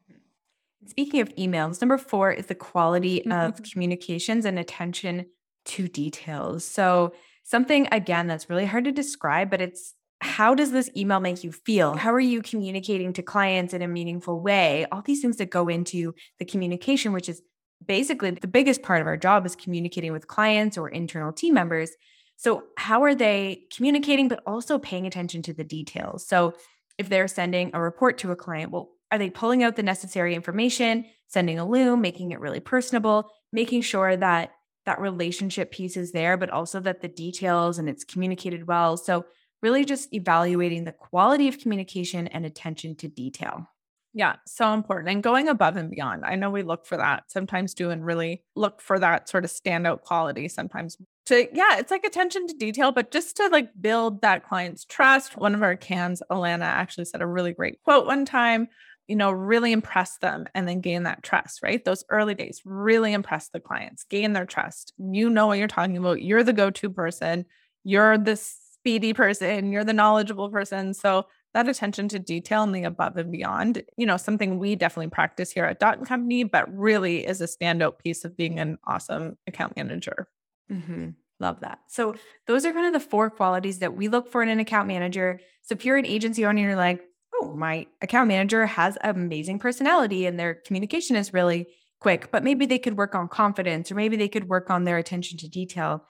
Mm-hmm. 0.10 0.88
Speaking 0.88 1.20
of 1.20 1.36
emails, 1.36 1.82
number 1.82 1.98
four 1.98 2.32
is 2.32 2.46
the 2.46 2.56
quality 2.56 3.26
of 3.26 3.56
mm-hmm. 3.56 3.64
communications 3.64 4.46
and 4.46 4.58
attention 4.58 5.26
to 5.66 5.90
details. 5.90 6.64
So, 6.64 7.12
something 7.50 7.88
again 7.92 8.28
that's 8.28 8.50
really 8.50 8.66
hard 8.66 8.86
to 8.86 8.92
describe, 8.92 9.50
but 9.50 9.62
it's 9.62 9.96
how 10.22 10.54
does 10.54 10.72
this 10.72 10.90
email 10.96 11.20
make 11.20 11.44
you 11.44 11.52
feel? 11.52 11.96
How 11.96 12.14
are 12.14 12.20
you 12.20 12.42
communicating 12.42 13.14
to 13.14 13.24
clients 13.24 13.74
in 13.74 13.82
a 13.82 13.88
meaningful 13.88 14.40
way? 14.42 14.86
All 14.92 15.02
these 15.02 15.22
things 15.22 15.38
that 15.38 15.50
go 15.50 15.68
into 15.68 16.14
the 16.38 16.46
communication, 16.46 17.14
which 17.14 17.30
is 17.30 17.42
basically 17.86 18.32
the 18.32 18.48
biggest 18.48 18.84
part 18.84 19.02
of 19.02 19.08
our 19.08 19.18
job 19.18 19.46
is 19.46 19.56
communicating 19.56 20.12
with 20.12 20.28
clients 20.28 20.78
or 20.78 20.90
internal 20.90 21.32
team 21.32 21.54
members. 21.54 21.92
So, 22.36 22.64
how 22.78 23.04
are 23.04 23.16
they 23.16 23.64
communicating, 23.76 24.28
but 24.28 24.44
also 24.46 24.78
paying 24.78 25.08
attention 25.08 25.42
to 25.44 25.54
the 25.54 25.64
details? 25.64 26.28
So, 26.28 26.54
if 26.98 27.10
they're 27.10 27.28
sending 27.28 27.72
a 27.74 27.82
report 27.82 28.18
to 28.20 28.32
a 28.32 28.36
client, 28.36 28.72
well, 28.72 28.90
are 29.12 29.18
they 29.18 29.30
pulling 29.30 29.64
out 29.64 29.76
the 29.76 29.84
necessary 29.84 30.36
information, 30.36 31.06
sending 31.28 31.58
a 31.58 31.68
loom, 31.68 32.02
making 32.02 32.32
it 32.32 32.40
really 32.40 32.60
personable, 32.60 33.32
making 33.52 33.82
sure 33.82 34.16
that 34.16 34.52
that 34.90 35.00
relationship 35.00 35.72
piece 35.72 35.96
is 35.96 36.12
there, 36.12 36.36
but 36.36 36.50
also 36.50 36.80
that 36.80 37.02
the 37.02 37.08
details 37.08 37.78
and 37.78 37.88
it's 37.88 38.04
communicated 38.04 38.68
well. 38.68 38.98
So, 38.98 39.26
really 39.62 39.86
just 39.86 40.14
evaluating 40.14 40.86
the 40.86 40.92
quality 40.92 41.48
of 41.48 41.60
communication 41.60 42.28
and 42.28 42.46
attention 42.46 42.96
to 42.96 43.08
detail. 43.08 43.68
Yeah, 44.14 44.38
so 44.48 44.74
important. 44.74 45.10
And 45.10 45.22
going 45.22 45.48
above 45.48 45.76
and 45.76 45.92
beyond. 45.92 46.26
I 46.26 46.36
know 46.36 46.50
we 46.50 46.64
look 46.64 46.88
for 46.88 46.98
that 46.98 47.30
sometimes 47.30 47.76
do 47.76 47.92
and 47.92 48.04
really 48.04 48.44
look 48.56 48.82
for 48.82 48.98
that 48.98 49.30
sort 49.30 49.46
of 49.46 49.52
standout 49.52 50.02
quality 50.02 50.48
sometimes 50.48 50.98
to, 51.28 51.48
yeah, 51.54 51.78
it's 51.78 51.92
like 51.92 52.04
attention 52.04 52.48
to 52.48 52.54
detail, 52.56 52.92
but 52.92 53.12
just 53.12 53.38
to 53.38 53.50
like 53.50 53.70
build 53.80 54.22
that 54.22 54.48
client's 54.48 54.86
trust. 54.86 55.38
One 55.38 55.54
of 55.54 55.62
our 55.62 55.76
CAMs, 55.76 56.24
Alana, 56.32 56.64
actually 56.64 57.06
said 57.06 57.22
a 57.22 57.28
really 57.28 57.54
great 57.54 57.84
quote 57.84 58.08
one 58.08 58.26
time, 58.26 58.68
you 59.10 59.16
know, 59.18 59.32
really 59.32 59.74
impress 59.74 60.18
them 60.20 60.46
and 60.56 60.68
then 60.68 60.80
gain 60.80 61.04
that 61.04 61.24
trust, 61.24 61.62
right? 61.62 61.84
Those 61.84 62.06
early 62.10 62.36
days, 62.36 62.62
really 62.64 63.12
impress 63.12 63.50
the 63.50 63.60
clients, 63.60 64.06
gain 64.06 64.32
their 64.32 64.46
trust. 64.46 64.94
You 64.98 65.30
know 65.30 65.48
what 65.48 65.58
you're 65.58 65.68
talking 65.68 65.98
about. 65.98 66.22
You're 66.22 66.44
the 66.44 66.54
go 66.54 66.70
to 66.70 66.90
person. 66.90 67.46
You're 67.84 68.18
the 68.18 68.36
speedy 68.36 69.14
person, 69.14 69.72
you're 69.72 69.84
the 69.84 69.94
knowledgeable 69.94 70.50
person. 70.50 70.94
So 70.94 71.26
that 71.54 71.68
attention 71.68 72.08
to 72.10 72.20
detail 72.20 72.64
and 72.64 72.74
the 72.74 72.84
above 72.84 73.18
and 73.18 73.32
beyond, 73.32 73.84
you 73.98 74.06
know, 74.06 74.18
something 74.18 74.60
we 74.60 74.76
definitely 74.76 75.10
practice 75.10 75.52
here 75.52 75.66
at 75.66 75.80
Dot 75.80 75.98
and 75.98 76.08
Company, 76.08 76.44
but 76.44 76.74
really 76.74 77.26
is 77.26 77.42
a 77.42 77.46
standout 77.46 78.00
piece 78.00 78.24
of 78.24 78.38
being 78.38 78.60
an 78.60 78.78
awesome 78.86 79.38
account 79.48 79.76
manager. 79.76 80.28
Mm-hmm. 80.72 81.10
Love 81.40 81.62
that. 81.62 81.80
So 81.88 82.16
those 82.48 82.66
are 82.66 82.74
kind 82.74 82.88
of 82.88 82.94
the 82.94 83.00
four 83.06 83.30
qualities 83.30 83.80
that 83.80 83.96
we 83.96 84.08
look 84.08 84.30
for 84.30 84.44
in 84.44 84.50
an 84.50 84.60
account 84.60 84.88
manager. 84.88 85.40
So 85.64 85.74
if 85.74 85.86
you're 85.86 85.98
an 85.98 86.06
agency 86.06 86.46
owner, 86.46 86.62
you're 86.62 86.76
like, 86.76 87.02
oh, 87.42 87.54
my 87.56 87.88
account 88.02 88.28
manager 88.28 88.66
has 88.66 88.98
amazing 89.02 89.60
personality 89.60 90.26
and 90.26 90.40
their 90.40 90.56
communication 90.56 91.16
is 91.16 91.34
really 91.34 91.68
quick, 92.00 92.32
but 92.32 92.44
maybe 92.44 92.66
they 92.66 92.80
could 92.80 92.98
work 92.98 93.16
on 93.16 93.28
confidence 93.28 93.92
or 93.92 93.96
maybe 93.96 94.16
they 94.16 94.30
could 94.30 94.48
work 94.48 94.70
on 94.70 94.84
their 94.86 94.98
attention 94.98 95.38
to 95.38 95.50
detail 95.50 96.06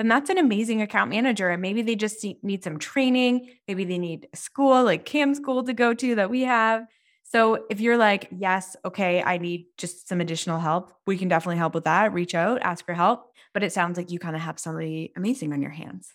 then 0.00 0.08
that's 0.08 0.30
an 0.30 0.38
amazing 0.38 0.80
account 0.80 1.10
manager. 1.10 1.50
And 1.50 1.60
maybe 1.60 1.82
they 1.82 1.94
just 1.94 2.24
need 2.42 2.64
some 2.64 2.78
training. 2.78 3.50
Maybe 3.68 3.84
they 3.84 3.98
need 3.98 4.28
a 4.32 4.36
school 4.38 4.82
like 4.82 5.04
CAM 5.04 5.34
school 5.34 5.62
to 5.64 5.74
go 5.74 5.92
to 5.92 6.14
that 6.14 6.30
we 6.30 6.40
have. 6.40 6.86
So 7.24 7.66
if 7.68 7.80
you're 7.80 7.98
like, 7.98 8.26
yes, 8.30 8.76
okay, 8.82 9.22
I 9.22 9.36
need 9.36 9.66
just 9.76 10.08
some 10.08 10.22
additional 10.22 10.58
help, 10.58 10.90
we 11.06 11.18
can 11.18 11.28
definitely 11.28 11.58
help 11.58 11.74
with 11.74 11.84
that. 11.84 12.14
Reach 12.14 12.34
out, 12.34 12.62
ask 12.62 12.86
for 12.86 12.94
help. 12.94 13.30
But 13.52 13.62
it 13.62 13.74
sounds 13.74 13.98
like 13.98 14.10
you 14.10 14.18
kind 14.18 14.34
of 14.34 14.40
have 14.40 14.58
somebody 14.58 15.12
amazing 15.16 15.52
on 15.52 15.60
your 15.60 15.70
hands. 15.70 16.14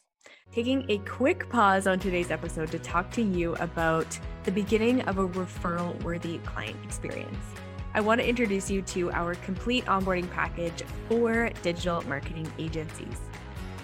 Taking 0.55 0.89
a 0.89 0.99
quick 0.99 1.49
pause 1.49 1.85
on 1.85 1.99
today's 1.99 2.31
episode 2.31 2.71
to 2.71 2.79
talk 2.79 3.11
to 3.11 3.21
you 3.21 3.55
about 3.55 4.17
the 4.45 4.51
beginning 4.53 5.01
of 5.01 5.17
a 5.17 5.27
referral 5.27 6.01
worthy 6.01 6.37
client 6.45 6.77
experience. 6.81 7.43
I 7.93 7.99
want 7.99 8.21
to 8.21 8.29
introduce 8.29 8.71
you 8.71 8.81
to 8.83 9.11
our 9.11 9.35
complete 9.35 9.83
onboarding 9.83 10.31
package 10.31 10.81
for 11.09 11.49
digital 11.61 12.03
marketing 12.03 12.49
agencies. 12.57 13.19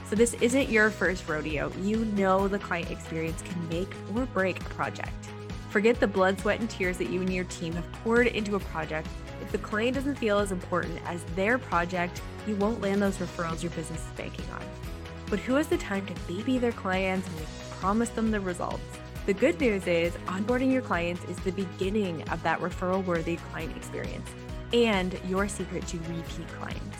So, 0.05 0.15
this 0.15 0.33
isn't 0.35 0.69
your 0.69 0.89
first 0.89 1.27
rodeo. 1.27 1.69
You 1.81 2.05
know 2.05 2.47
the 2.47 2.59
client 2.59 2.89
experience 2.89 3.41
can 3.41 3.67
make 3.67 3.93
or 4.15 4.25
break 4.27 4.61
a 4.61 4.69
project. 4.69 5.27
Forget 5.71 5.99
the 5.99 6.07
blood, 6.07 6.39
sweat, 6.39 6.61
and 6.61 6.69
tears 6.69 6.97
that 6.99 7.09
you 7.09 7.19
and 7.19 7.33
your 7.33 7.45
team 7.45 7.73
have 7.73 7.91
poured 8.03 8.27
into 8.27 8.55
a 8.55 8.61
project. 8.61 9.09
If 9.41 9.51
the 9.51 9.57
client 9.57 9.95
doesn't 9.95 10.15
feel 10.15 10.39
as 10.39 10.53
important 10.53 11.01
as 11.05 11.21
their 11.35 11.57
project, 11.57 12.21
you 12.47 12.55
won't 12.55 12.79
land 12.79 13.01
those 13.01 13.17
referrals 13.17 13.61
your 13.61 13.71
business 13.71 13.99
is 13.99 14.11
banking 14.15 14.45
on. 14.53 14.90
But 15.31 15.39
who 15.39 15.55
has 15.55 15.67
the 15.67 15.77
time 15.77 16.05
to 16.07 16.13
baby 16.27 16.57
their 16.57 16.73
clients 16.73 17.25
and 17.29 17.47
promise 17.79 18.09
them 18.09 18.31
the 18.31 18.41
results? 18.41 18.83
The 19.25 19.33
good 19.33 19.61
news 19.61 19.87
is 19.87 20.13
onboarding 20.25 20.73
your 20.73 20.81
clients 20.81 21.23
is 21.23 21.37
the 21.37 21.53
beginning 21.53 22.27
of 22.29 22.43
that 22.43 22.59
referral 22.59 23.03
worthy 23.05 23.37
client 23.37 23.75
experience 23.77 24.29
and 24.73 25.17
your 25.29 25.47
secret 25.47 25.87
to 25.87 25.97
repeat 25.99 26.47
clients. 26.59 26.97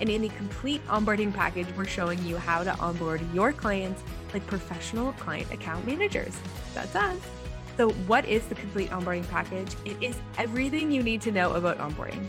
And 0.00 0.10
in 0.10 0.22
the 0.22 0.28
complete 0.30 0.84
onboarding 0.88 1.32
package, 1.32 1.68
we're 1.76 1.84
showing 1.84 2.20
you 2.24 2.36
how 2.36 2.64
to 2.64 2.76
onboard 2.78 3.20
your 3.32 3.52
clients 3.52 4.02
like 4.32 4.44
professional 4.48 5.12
client 5.12 5.52
account 5.52 5.86
managers. 5.86 6.36
That's 6.74 6.96
us. 6.96 7.16
So, 7.76 7.90
what 7.90 8.24
is 8.24 8.44
the 8.48 8.56
complete 8.56 8.90
onboarding 8.90 9.28
package? 9.28 9.76
It 9.84 10.02
is 10.02 10.16
everything 10.36 10.90
you 10.90 11.04
need 11.04 11.20
to 11.22 11.30
know 11.30 11.52
about 11.52 11.78
onboarding. 11.78 12.26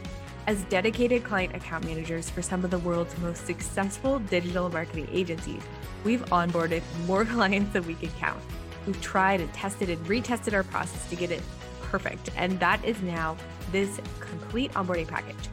As 0.50 0.64
dedicated 0.64 1.24
client 1.24 1.56
account 1.56 1.86
managers 1.86 2.28
for 2.28 2.42
some 2.42 2.66
of 2.66 2.72
the 2.72 2.80
world's 2.80 3.16
most 3.20 3.46
successful 3.46 4.18
digital 4.18 4.68
marketing 4.68 5.08
agencies, 5.12 5.62
we've 6.04 6.26
onboarded 6.32 6.82
more 7.06 7.24
clients 7.36 7.72
than 7.72 7.86
we 7.86 7.94
can 7.94 8.10
count. 8.18 8.42
We've 8.88 9.00
tried 9.00 9.42
and 9.42 9.54
tested 9.54 9.92
and 9.92 10.04
retested 10.08 10.56
our 10.56 10.64
process 10.64 11.08
to 11.12 11.16
get 11.16 11.30
it 11.30 11.44
perfect. 11.84 12.32
And 12.36 12.60
that 12.62 12.84
is 12.84 13.00
now 13.04 13.38
this 13.72 14.02
complete 14.20 14.72
onboarding 14.72 15.08
package. 15.08 15.50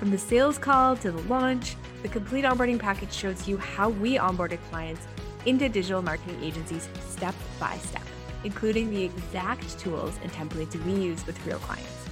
From 0.00 0.10
the 0.10 0.18
sales 0.18 0.58
call 0.58 0.96
to 0.96 1.12
the 1.12 1.22
launch, 1.28 1.76
the 2.02 2.08
complete 2.08 2.44
onboarding 2.44 2.80
package 2.80 3.12
shows 3.12 3.46
you 3.46 3.56
how 3.56 3.90
we 3.90 4.16
onboarded 4.16 4.58
clients 4.68 5.06
into 5.46 5.68
digital 5.68 6.02
marketing 6.02 6.42
agencies 6.42 6.88
step 7.08 7.36
by 7.60 7.76
step, 7.76 8.02
including 8.42 8.90
the 8.90 9.04
exact 9.04 9.78
tools 9.78 10.18
and 10.24 10.32
templates 10.32 10.74
we 10.84 10.94
use 10.94 11.24
with 11.24 11.46
real 11.46 11.60
clients. 11.60 12.09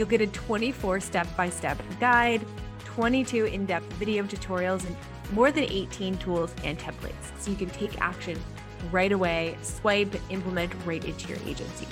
You'll 0.00 0.08
get 0.08 0.22
a 0.22 0.26
24 0.28 0.98
step 1.00 1.26
by 1.36 1.50
step 1.50 1.78
guide, 2.00 2.46
22 2.86 3.44
in 3.44 3.66
depth 3.66 3.92
video 3.96 4.22
tutorials, 4.22 4.86
and 4.86 4.96
more 5.34 5.52
than 5.52 5.64
18 5.64 6.16
tools 6.16 6.54
and 6.64 6.78
templates 6.78 7.38
so 7.38 7.50
you 7.50 7.56
can 7.58 7.68
take 7.68 8.00
action 8.00 8.40
right 8.90 9.12
away, 9.12 9.58
swipe, 9.60 10.14
implement 10.30 10.72
right 10.86 11.04
into 11.04 11.28
your 11.28 11.36
agency. 11.46 11.86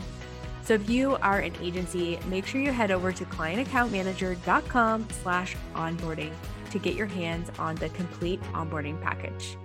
So 0.63 0.73
if 0.73 0.89
you 0.89 1.17
are 1.17 1.41
an 1.41 1.53
agency, 1.61 2.19
make 2.31 2.47
sure 2.47 2.63
you 2.63 2.73
head 2.73 2.91
over 2.91 3.13
to 3.13 3.27
clientaccountmanager.com 3.27 5.09
slash 5.11 5.55
onboarding 5.75 6.33
to 6.71 6.79
get 6.79 6.95
your 6.95 7.09
hands 7.09 7.51
on 7.59 7.75
the 7.75 7.91
complete 7.91 8.41
onboarding 8.55 8.99
package. 9.03 9.59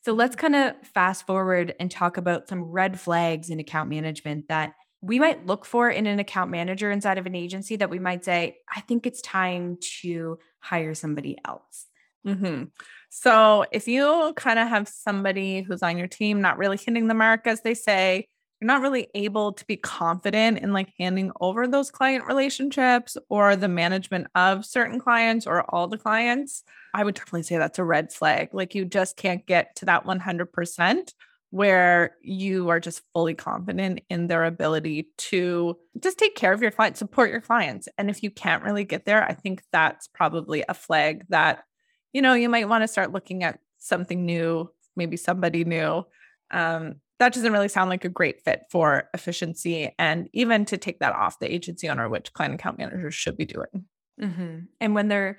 So 0.00 0.14
let's 0.14 0.36
kind 0.36 0.56
of 0.56 0.74
fast 0.94 1.26
forward 1.26 1.74
and 1.78 1.90
talk 1.90 2.16
about 2.16 2.48
some 2.48 2.64
red 2.64 2.98
flags 2.98 3.50
in 3.50 3.60
account 3.60 3.90
management 3.90 4.48
that 4.48 4.72
we 5.02 5.18
might 5.18 5.46
look 5.46 5.64
for 5.64 5.88
in 5.88 6.06
an 6.06 6.18
account 6.18 6.50
manager 6.50 6.90
inside 6.90 7.18
of 7.18 7.26
an 7.26 7.34
agency 7.34 7.76
that 7.76 7.90
we 7.90 7.98
might 7.98 8.24
say, 8.24 8.58
I 8.74 8.80
think 8.80 9.06
it's 9.06 9.22
time 9.22 9.78
to 10.02 10.38
hire 10.58 10.94
somebody 10.94 11.38
else. 11.44 11.86
Mm-hmm. 12.26 12.64
So 13.08 13.64
if 13.72 13.88
you 13.88 14.32
kind 14.36 14.58
of 14.58 14.68
have 14.68 14.88
somebody 14.88 15.62
who's 15.62 15.82
on 15.82 15.96
your 15.96 16.06
team 16.06 16.40
not 16.40 16.58
really 16.58 16.76
hitting 16.76 17.08
the 17.08 17.14
mark, 17.14 17.46
as 17.46 17.62
they 17.62 17.74
say, 17.74 18.26
you're 18.60 18.66
not 18.66 18.82
really 18.82 19.08
able 19.14 19.52
to 19.54 19.64
be 19.64 19.76
confident 19.76 20.58
in 20.58 20.74
like 20.74 20.92
handing 20.98 21.32
over 21.40 21.66
those 21.66 21.90
client 21.90 22.26
relationships 22.26 23.16
or 23.30 23.56
the 23.56 23.68
management 23.68 24.26
of 24.34 24.66
certain 24.66 25.00
clients 25.00 25.46
or 25.46 25.62
all 25.74 25.88
the 25.88 25.96
clients, 25.96 26.62
I 26.92 27.04
would 27.04 27.14
definitely 27.14 27.44
say 27.44 27.56
that's 27.56 27.78
a 27.78 27.84
red 27.84 28.12
flag. 28.12 28.50
Like 28.52 28.74
you 28.74 28.84
just 28.84 29.16
can't 29.16 29.46
get 29.46 29.76
to 29.76 29.86
that 29.86 30.04
100% 30.04 31.14
where 31.50 32.16
you 32.22 32.68
are 32.68 32.78
just 32.78 33.02
fully 33.12 33.34
confident 33.34 34.00
in 34.08 34.28
their 34.28 34.44
ability 34.44 35.08
to 35.18 35.76
just 35.98 36.18
take 36.18 36.36
care 36.36 36.52
of 36.52 36.62
your 36.62 36.70
clients, 36.70 37.00
support 37.00 37.30
your 37.30 37.40
clients. 37.40 37.88
And 37.98 38.08
if 38.08 38.22
you 38.22 38.30
can't 38.30 38.62
really 38.62 38.84
get 38.84 39.04
there, 39.04 39.24
I 39.24 39.34
think 39.34 39.62
that's 39.72 40.06
probably 40.08 40.64
a 40.68 40.74
flag 40.74 41.24
that, 41.28 41.64
you 42.12 42.22
know, 42.22 42.34
you 42.34 42.48
might 42.48 42.68
want 42.68 42.82
to 42.82 42.88
start 42.88 43.12
looking 43.12 43.42
at 43.42 43.58
something 43.78 44.24
new, 44.24 44.70
maybe 44.94 45.16
somebody 45.16 45.64
new. 45.64 46.04
Um, 46.52 46.96
that 47.20 47.34
doesn't 47.34 47.52
really 47.52 47.68
sound 47.68 47.90
like 47.90 48.04
a 48.04 48.08
great 48.08 48.42
fit 48.42 48.62
for 48.70 49.08
efficiency 49.12 49.94
and 49.98 50.28
even 50.32 50.64
to 50.64 50.78
take 50.78 51.00
that 51.00 51.14
off 51.14 51.38
the 51.38 51.52
agency 51.52 51.88
owner 51.88 52.08
which 52.08 52.32
client 52.32 52.54
account 52.54 52.78
managers 52.78 53.14
should 53.14 53.36
be 53.36 53.44
doing 53.44 53.84
mm-hmm. 54.20 54.60
and 54.80 54.94
when 54.94 55.08
they're 55.08 55.38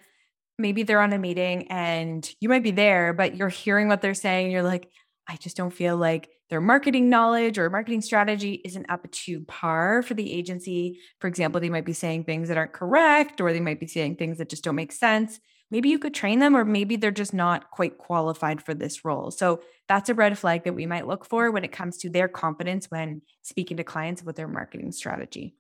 maybe 0.59 0.83
they're 0.83 1.01
on 1.01 1.11
a 1.11 1.17
meeting 1.17 1.67
and 1.71 2.33
you 2.39 2.47
might 2.47 2.63
be 2.63 2.71
there 2.71 3.13
but 3.13 3.35
you're 3.35 3.49
hearing 3.49 3.87
what 3.87 3.99
they're 3.99 4.13
saying 4.13 4.51
you're 4.51 4.63
like 4.63 4.89
i 5.27 5.35
just 5.35 5.57
don't 5.57 5.73
feel 5.73 5.97
like 5.97 6.29
their 6.49 6.61
marketing 6.61 7.09
knowledge 7.09 7.57
or 7.57 7.69
marketing 7.69 8.01
strategy 8.01 8.61
isn't 8.65 8.89
up 8.89 9.09
to 9.11 9.41
par 9.41 10.01
for 10.01 10.13
the 10.13 10.31
agency 10.31 10.99
for 11.19 11.27
example 11.27 11.61
they 11.61 11.69
might 11.69 11.85
be 11.85 11.93
saying 11.93 12.23
things 12.23 12.47
that 12.47 12.57
aren't 12.57 12.73
correct 12.73 13.41
or 13.41 13.53
they 13.53 13.59
might 13.59 13.79
be 13.79 13.87
saying 13.87 14.15
things 14.15 14.37
that 14.37 14.49
just 14.49 14.63
don't 14.63 14.75
make 14.75 14.91
sense 14.91 15.39
maybe 15.71 15.89
you 15.89 15.97
could 15.97 16.13
train 16.13 16.39
them 16.39 16.55
or 16.55 16.65
maybe 16.65 16.97
they're 16.97 17.09
just 17.09 17.33
not 17.33 17.71
quite 17.71 17.97
qualified 17.97 18.61
for 18.61 18.73
this 18.73 19.03
role. 19.03 19.31
So 19.31 19.61
that's 19.87 20.09
a 20.09 20.13
red 20.13 20.37
flag 20.37 20.65
that 20.65 20.75
we 20.75 20.85
might 20.85 21.07
look 21.07 21.25
for 21.25 21.49
when 21.49 21.63
it 21.63 21.71
comes 21.71 21.97
to 21.99 22.09
their 22.09 22.27
confidence 22.27 22.91
when 22.91 23.21
speaking 23.41 23.77
to 23.77 23.83
clients 23.83 24.21
about 24.21 24.35
their 24.35 24.49
marketing 24.49 24.91
strategy. 24.91 25.55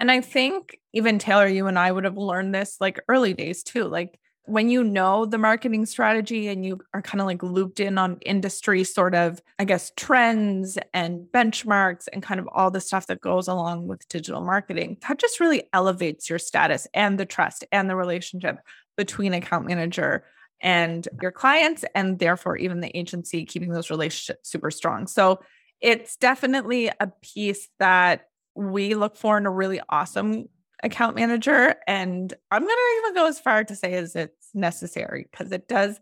And 0.00 0.10
I 0.10 0.20
think 0.20 0.78
even 0.92 1.18
Taylor, 1.18 1.46
you 1.46 1.66
and 1.66 1.78
I 1.78 1.90
would 1.90 2.04
have 2.04 2.16
learned 2.16 2.54
this 2.54 2.76
like 2.80 3.00
early 3.08 3.34
days 3.34 3.62
too. 3.62 3.84
Like 3.84 4.18
when 4.46 4.68
you 4.68 4.84
know 4.84 5.24
the 5.24 5.38
marketing 5.38 5.86
strategy 5.86 6.48
and 6.48 6.66
you 6.66 6.78
are 6.92 7.00
kind 7.00 7.20
of 7.20 7.26
like 7.26 7.42
looped 7.42 7.80
in 7.80 7.96
on 7.96 8.18
industry 8.26 8.84
sort 8.84 9.14
of, 9.14 9.40
I 9.58 9.64
guess, 9.64 9.90
trends 9.96 10.76
and 10.92 11.26
benchmarks 11.32 12.08
and 12.12 12.22
kind 12.22 12.38
of 12.38 12.48
all 12.52 12.70
the 12.70 12.80
stuff 12.80 13.06
that 13.06 13.22
goes 13.22 13.48
along 13.48 13.86
with 13.86 14.06
digital 14.08 14.42
marketing, 14.42 14.98
that 15.08 15.18
just 15.18 15.40
really 15.40 15.64
elevates 15.72 16.28
your 16.28 16.38
status 16.38 16.86
and 16.92 17.18
the 17.18 17.24
trust 17.24 17.64
and 17.72 17.88
the 17.88 17.96
relationship 17.96 18.58
between 18.96 19.32
account 19.32 19.66
manager 19.66 20.24
and 20.60 21.08
your 21.22 21.32
clients 21.32 21.84
and 21.94 22.18
therefore 22.18 22.56
even 22.56 22.80
the 22.80 22.96
agency 22.96 23.44
keeping 23.46 23.70
those 23.70 23.90
relationships 23.90 24.50
super 24.50 24.70
strong. 24.70 25.06
So 25.06 25.40
it's 25.80 26.16
definitely 26.16 26.90
a 27.00 27.10
piece 27.22 27.68
that 27.78 28.28
we 28.54 28.94
look 28.94 29.16
for 29.16 29.36
in 29.36 29.46
a 29.46 29.50
really 29.50 29.80
awesome 29.88 30.48
account 30.84 31.16
manager. 31.16 31.74
And 31.88 32.32
I'm 32.50 32.62
going 32.62 32.70
to 32.70 33.00
even 33.02 33.14
go 33.14 33.26
as 33.26 33.40
far 33.40 33.64
to 33.64 33.74
say 33.74 33.94
as 33.94 34.14
it's 34.14 34.50
necessary 34.54 35.26
because 35.30 35.50
it 35.50 35.66
does 35.66 35.98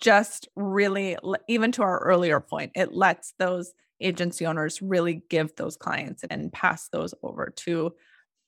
just 0.00 0.48
really, 0.56 1.18
even 1.48 1.72
to 1.72 1.82
our 1.82 1.98
earlier 1.98 2.40
point, 2.40 2.72
it 2.74 2.94
lets 2.94 3.34
those 3.38 3.74
agency 4.00 4.46
owners 4.46 4.80
really 4.80 5.22
give 5.28 5.54
those 5.56 5.76
clients 5.76 6.24
and 6.30 6.50
pass 6.52 6.88
those 6.88 7.12
over 7.22 7.52
to 7.56 7.92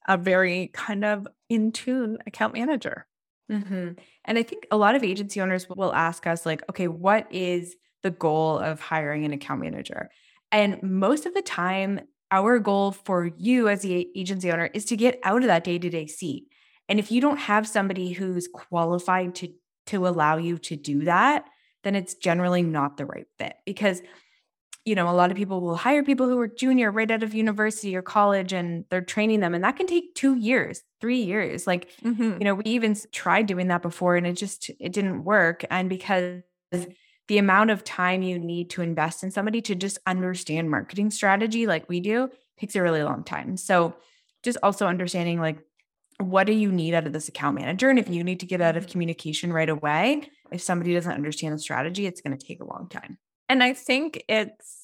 a 0.08 0.16
very 0.16 0.68
kind 0.72 1.04
of 1.04 1.28
in 1.50 1.72
tune 1.72 2.16
account 2.26 2.54
manager. 2.54 3.06
Mm-hmm. 3.50 3.90
And 4.24 4.38
I 4.38 4.42
think 4.42 4.66
a 4.70 4.78
lot 4.78 4.94
of 4.94 5.04
agency 5.04 5.40
owners 5.40 5.68
will 5.68 5.92
ask 5.92 6.26
us, 6.26 6.46
like, 6.46 6.62
okay, 6.70 6.88
what 6.88 7.26
is 7.30 7.76
the 8.02 8.10
goal 8.10 8.58
of 8.58 8.80
hiring 8.80 9.24
an 9.26 9.32
account 9.32 9.60
manager? 9.60 10.10
And 10.50 10.82
most 10.82 11.26
of 11.26 11.34
the 11.34 11.42
time, 11.42 12.00
our 12.32 12.58
goal 12.58 12.90
for 12.90 13.30
you 13.36 13.68
as 13.68 13.82
the 13.82 14.08
agency 14.16 14.50
owner 14.50 14.70
is 14.74 14.86
to 14.86 14.96
get 14.96 15.20
out 15.22 15.42
of 15.42 15.46
that 15.46 15.62
day 15.62 15.78
to 15.78 15.88
day 15.88 16.06
seat. 16.06 16.48
And 16.88 16.98
if 16.98 17.12
you 17.12 17.20
don't 17.20 17.38
have 17.38 17.68
somebody 17.68 18.12
who's 18.12 18.48
qualified 18.48 19.36
to 19.36 19.52
to 19.86 20.06
allow 20.06 20.36
you 20.36 20.58
to 20.58 20.76
do 20.76 21.04
that, 21.04 21.44
then 21.84 21.94
it's 21.94 22.14
generally 22.14 22.62
not 22.62 22.96
the 22.96 23.06
right 23.06 23.26
fit 23.38 23.54
because 23.66 24.02
you 24.84 24.96
know, 24.96 25.08
a 25.08 25.12
lot 25.12 25.30
of 25.30 25.36
people 25.36 25.60
will 25.60 25.76
hire 25.76 26.02
people 26.02 26.28
who 26.28 26.38
are 26.40 26.48
junior 26.48 26.90
right 26.90 27.10
out 27.10 27.22
of 27.22 27.34
university 27.34 27.94
or 27.94 28.02
college 28.02 28.52
and 28.52 28.84
they're 28.90 29.00
training 29.00 29.38
them. 29.38 29.54
And 29.54 29.62
that 29.62 29.76
can 29.76 29.86
take 29.86 30.14
two 30.16 30.34
years, 30.34 30.82
three 31.00 31.22
years. 31.22 31.68
Like, 31.68 31.88
mm-hmm. 32.04 32.38
you 32.38 32.44
know, 32.44 32.56
we 32.56 32.64
even 32.64 32.96
tried 33.12 33.46
doing 33.46 33.68
that 33.68 33.82
before 33.82 34.16
and 34.16 34.26
it 34.26 34.32
just, 34.32 34.70
it 34.80 34.92
didn't 34.92 35.22
work. 35.22 35.64
And 35.70 35.88
because 35.88 36.42
the 37.28 37.38
amount 37.38 37.70
of 37.70 37.84
time 37.84 38.22
you 38.22 38.38
need 38.38 38.70
to 38.70 38.82
invest 38.82 39.22
in 39.22 39.30
somebody 39.30 39.60
to 39.62 39.74
just 39.74 39.98
understand 40.06 40.70
marketing 40.70 41.10
strategy 41.10 41.66
like 41.66 41.88
we 41.88 42.00
do 42.00 42.28
takes 42.58 42.76
a 42.76 42.82
really 42.82 43.02
long 43.02 43.24
time. 43.24 43.56
So 43.56 43.94
just 44.42 44.58
also 44.62 44.86
understanding 44.86 45.40
like, 45.40 45.58
what 46.18 46.46
do 46.46 46.52
you 46.52 46.70
need 46.70 46.94
out 46.94 47.06
of 47.06 47.12
this 47.12 47.28
account 47.28 47.58
manager? 47.58 47.88
And 47.90 47.98
if 47.98 48.08
you 48.08 48.22
need 48.22 48.40
to 48.40 48.46
get 48.46 48.60
out 48.60 48.76
of 48.76 48.84
mm-hmm. 48.84 48.92
communication 48.92 49.52
right 49.52 49.68
away, 49.68 50.28
if 50.50 50.60
somebody 50.60 50.94
doesn't 50.94 51.12
understand 51.12 51.54
the 51.54 51.58
strategy, 51.58 52.06
it's 52.06 52.20
going 52.20 52.36
to 52.36 52.46
take 52.46 52.60
a 52.60 52.66
long 52.66 52.88
time. 52.88 53.18
And 53.48 53.62
I 53.62 53.72
think 53.72 54.22
it's 54.28 54.82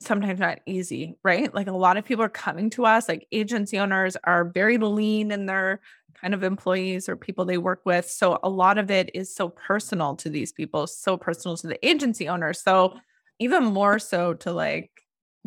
sometimes 0.00 0.40
not 0.40 0.60
easy, 0.66 1.16
right? 1.24 1.52
Like 1.54 1.66
a 1.66 1.72
lot 1.72 1.96
of 1.96 2.04
people 2.04 2.24
are 2.24 2.28
coming 2.28 2.70
to 2.70 2.84
us, 2.84 3.08
like 3.08 3.26
agency 3.32 3.78
owners 3.78 4.16
are 4.24 4.44
very 4.44 4.78
lean 4.78 5.30
in 5.32 5.46
their 5.46 5.80
kind 6.20 6.34
of 6.34 6.42
employees 6.42 7.08
or 7.08 7.16
people 7.16 7.44
they 7.44 7.58
work 7.58 7.82
with. 7.84 8.08
So 8.08 8.38
a 8.42 8.48
lot 8.48 8.78
of 8.78 8.90
it 8.90 9.10
is 9.14 9.34
so 9.34 9.48
personal 9.48 10.16
to 10.16 10.30
these 10.30 10.52
people, 10.52 10.86
so 10.86 11.16
personal 11.16 11.56
to 11.58 11.66
the 11.66 11.86
agency 11.86 12.28
owner. 12.28 12.52
So 12.52 12.98
even 13.38 13.64
more 13.64 13.98
so 13.98 14.34
to 14.34 14.52
like 14.52 14.90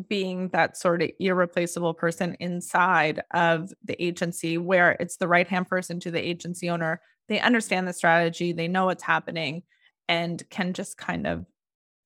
being 0.08 0.50
that 0.50 0.78
sort 0.78 1.02
of 1.02 1.10
irreplaceable 1.20 1.94
person 1.94 2.36
inside 2.40 3.22
of 3.34 3.74
the 3.84 4.02
agency 4.02 4.58
where 4.58 4.92
it's 5.00 5.18
the 5.18 5.28
right 5.28 5.48
hand 5.48 5.68
person 5.68 6.00
to 6.02 6.12
the 6.12 6.26
agency 6.26 6.70
owner. 6.70 7.02
They 7.28 7.40
understand 7.40 7.88
the 7.88 7.94
strategy, 7.94 8.54
they 8.54 8.68
know 8.68 8.86
what's 8.86 9.04
happening 9.04 9.64
and 10.08 10.42
can 10.50 10.74
just 10.74 10.98
kind 10.98 11.28
of 11.28 11.46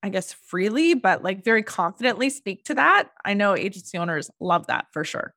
I 0.05 0.09
guess, 0.09 0.33
freely, 0.33 0.95
but 0.95 1.23
like 1.23 1.45
very 1.45 1.63
confidently 1.63 2.29
speak 2.29 2.65
to 2.65 2.73
that. 2.75 3.09
I 3.23 3.33
know 3.33 3.55
agency 3.55 3.97
owners 3.97 4.29
love 4.41 4.67
that 4.67 4.87
for 4.91 5.05
sure. 5.05 5.33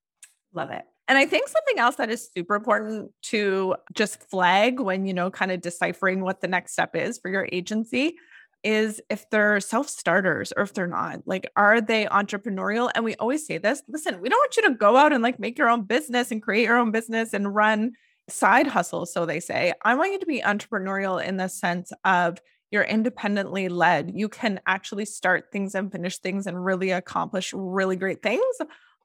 Love 0.52 0.73
it. 0.73 0.83
And 1.09 1.17
I 1.17 1.27
think 1.27 1.49
something 1.49 1.79
else 1.79 1.97
that 1.97 2.11
is 2.11 2.29
super 2.35 2.57
important 2.57 3.13
to 3.25 3.77
just 3.95 4.29
flag 4.29 4.81
when, 4.81 5.07
you 5.07 5.15
know, 5.15 5.31
kind 5.31 5.53
of 5.53 5.61
deciphering 5.61 6.23
what 6.23 6.41
the 6.41 6.49
next 6.49 6.73
step 6.73 6.97
is 6.97 7.19
for 7.19 7.31
your 7.31 7.49
agency 7.53 8.17
is 8.65 9.01
if 9.09 9.31
they're 9.31 9.61
self 9.61 9.89
starters 9.89 10.53
or 10.57 10.65
if 10.65 10.75
they're 10.75 10.89
not. 10.89 11.21
Like, 11.25 11.49
are 11.55 11.81
they 11.81 12.07
entrepreneurial? 12.07 12.91
And 12.95 13.05
we 13.05 13.15
always 13.17 13.47
say 13.47 13.59
this 13.59 13.83
listen, 13.89 14.21
we 14.21 14.29
don't 14.29 14.39
want 14.39 14.57
you 14.57 14.63
to 14.65 14.75
go 14.75 14.97
out 14.97 15.13
and 15.13 15.23
like 15.23 15.39
make 15.39 15.57
your 15.57 15.69
own 15.69 15.83
business 15.83 16.33
and 16.33 16.43
create 16.43 16.65
your 16.65 16.79
own 16.79 16.91
business 16.91 17.33
and 17.33 17.55
run 17.55 17.93
side 18.29 18.67
hustles, 18.67 19.13
so 19.13 19.25
they 19.25 19.39
say. 19.39 19.73
I 19.85 19.95
want 19.95 20.13
you 20.13 20.19
to 20.19 20.27
be 20.27 20.41
entrepreneurial 20.41 21.23
in 21.23 21.37
the 21.37 21.49
sense 21.49 21.93
of 22.05 22.39
you're 22.73 22.83
independently 22.83 23.69
led. 23.69 24.11
You 24.13 24.29
can 24.29 24.59
actually 24.67 25.05
start 25.05 25.47
things 25.53 25.77
and 25.77 25.93
finish 25.93 26.19
things 26.19 26.49
and 26.49 26.65
really 26.65 26.91
accomplish 26.91 27.53
really 27.55 27.95
great 27.95 28.23
things 28.23 28.43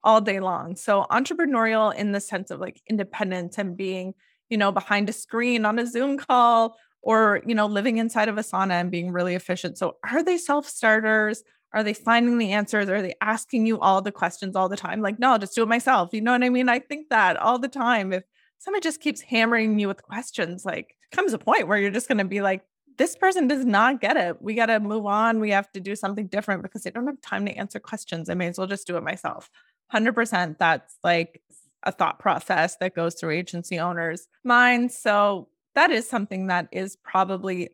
all 0.03 0.21
day 0.21 0.39
long. 0.39 0.75
So, 0.75 1.05
entrepreneurial 1.11 1.93
in 1.93 2.11
the 2.11 2.19
sense 2.19 2.51
of 2.51 2.59
like 2.59 2.81
independence 2.89 3.57
and 3.57 3.77
being, 3.77 4.13
you 4.49 4.57
know, 4.57 4.71
behind 4.71 5.09
a 5.09 5.13
screen 5.13 5.65
on 5.65 5.79
a 5.79 5.85
Zoom 5.85 6.17
call 6.17 6.77
or, 7.01 7.41
you 7.45 7.55
know, 7.55 7.65
living 7.65 7.97
inside 7.97 8.29
of 8.29 8.35
Asana 8.35 8.81
and 8.81 8.91
being 8.91 9.11
really 9.11 9.35
efficient. 9.35 9.77
So, 9.77 9.97
are 10.09 10.23
they 10.23 10.37
self 10.37 10.67
starters? 10.67 11.43
Are 11.73 11.83
they 11.83 11.93
finding 11.93 12.37
the 12.37 12.51
answers? 12.51 12.89
Are 12.89 13.01
they 13.01 13.13
asking 13.21 13.65
you 13.65 13.79
all 13.79 14.01
the 14.01 14.11
questions 14.11 14.55
all 14.55 14.67
the 14.67 14.75
time? 14.75 15.01
Like, 15.01 15.19
no, 15.19 15.31
I'll 15.31 15.39
just 15.39 15.55
do 15.55 15.63
it 15.63 15.69
myself. 15.69 16.09
You 16.13 16.21
know 16.21 16.33
what 16.33 16.43
I 16.43 16.49
mean? 16.49 16.67
I 16.67 16.79
think 16.79 17.09
that 17.09 17.37
all 17.37 17.59
the 17.59 17.69
time. 17.69 18.11
If 18.11 18.23
someone 18.57 18.81
just 18.81 18.99
keeps 18.99 19.21
hammering 19.21 19.79
you 19.79 19.87
with 19.87 20.03
questions, 20.03 20.65
like 20.65 20.95
comes 21.11 21.33
a 21.33 21.37
point 21.37 21.67
where 21.67 21.77
you're 21.77 21.91
just 21.91 22.07
going 22.07 22.17
to 22.17 22.25
be 22.25 22.41
like, 22.41 22.63
this 22.97 23.15
person 23.15 23.47
does 23.47 23.65
not 23.65 24.01
get 24.01 24.17
it. 24.17 24.41
We 24.41 24.53
got 24.53 24.67
to 24.67 24.79
move 24.79 25.05
on. 25.05 25.39
We 25.39 25.51
have 25.51 25.71
to 25.71 25.79
do 25.79 25.95
something 25.95 26.27
different 26.27 26.61
because 26.61 26.83
they 26.83 26.91
don't 26.91 27.07
have 27.07 27.21
time 27.21 27.45
to 27.45 27.51
answer 27.53 27.79
questions. 27.79 28.29
I 28.29 28.33
may 28.33 28.47
as 28.47 28.57
well 28.57 28.67
just 28.67 28.85
do 28.85 28.97
it 28.97 29.03
myself. 29.03 29.49
100% 29.93 30.57
that's 30.57 30.97
like 31.03 31.41
a 31.83 31.91
thought 31.91 32.19
process 32.19 32.77
that 32.77 32.95
goes 32.95 33.15
through 33.15 33.31
agency 33.31 33.79
owners' 33.79 34.27
minds. 34.43 34.97
So 34.97 35.49
that 35.75 35.91
is 35.91 36.07
something 36.07 36.47
that 36.47 36.67
is 36.71 36.95
probably 36.97 37.69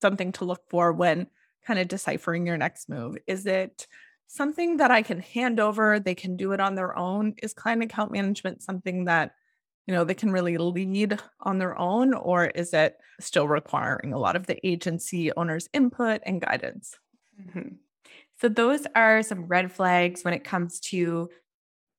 something 0.00 0.32
to 0.32 0.44
look 0.44 0.62
for 0.68 0.92
when 0.92 1.26
kind 1.66 1.78
of 1.78 1.88
deciphering 1.88 2.46
your 2.46 2.56
next 2.56 2.88
move. 2.88 3.16
Is 3.26 3.46
it 3.46 3.86
something 4.26 4.78
that 4.78 4.90
I 4.90 5.02
can 5.02 5.20
hand 5.20 5.60
over? 5.60 5.98
They 5.98 6.14
can 6.14 6.36
do 6.36 6.52
it 6.52 6.60
on 6.60 6.74
their 6.74 6.96
own. 6.96 7.34
Is 7.42 7.52
client 7.52 7.82
account 7.82 8.12
management 8.12 8.62
something 8.62 9.04
that 9.04 9.34
you 9.86 9.94
know 9.94 10.04
they 10.04 10.14
can 10.14 10.30
really 10.30 10.56
lead 10.56 11.20
on 11.40 11.58
their 11.58 11.78
own 11.78 12.14
or 12.14 12.46
is 12.46 12.72
it 12.72 12.96
still 13.20 13.46
requiring 13.46 14.12
a 14.12 14.18
lot 14.18 14.36
of 14.36 14.46
the 14.46 14.66
agency 14.66 15.32
owners 15.32 15.68
input 15.72 16.20
and 16.24 16.40
guidance 16.40 16.96
mm-hmm. 17.40 17.74
so 18.40 18.48
those 18.48 18.86
are 18.94 19.22
some 19.22 19.46
red 19.46 19.70
flags 19.70 20.24
when 20.24 20.34
it 20.34 20.44
comes 20.44 20.80
to 20.80 21.28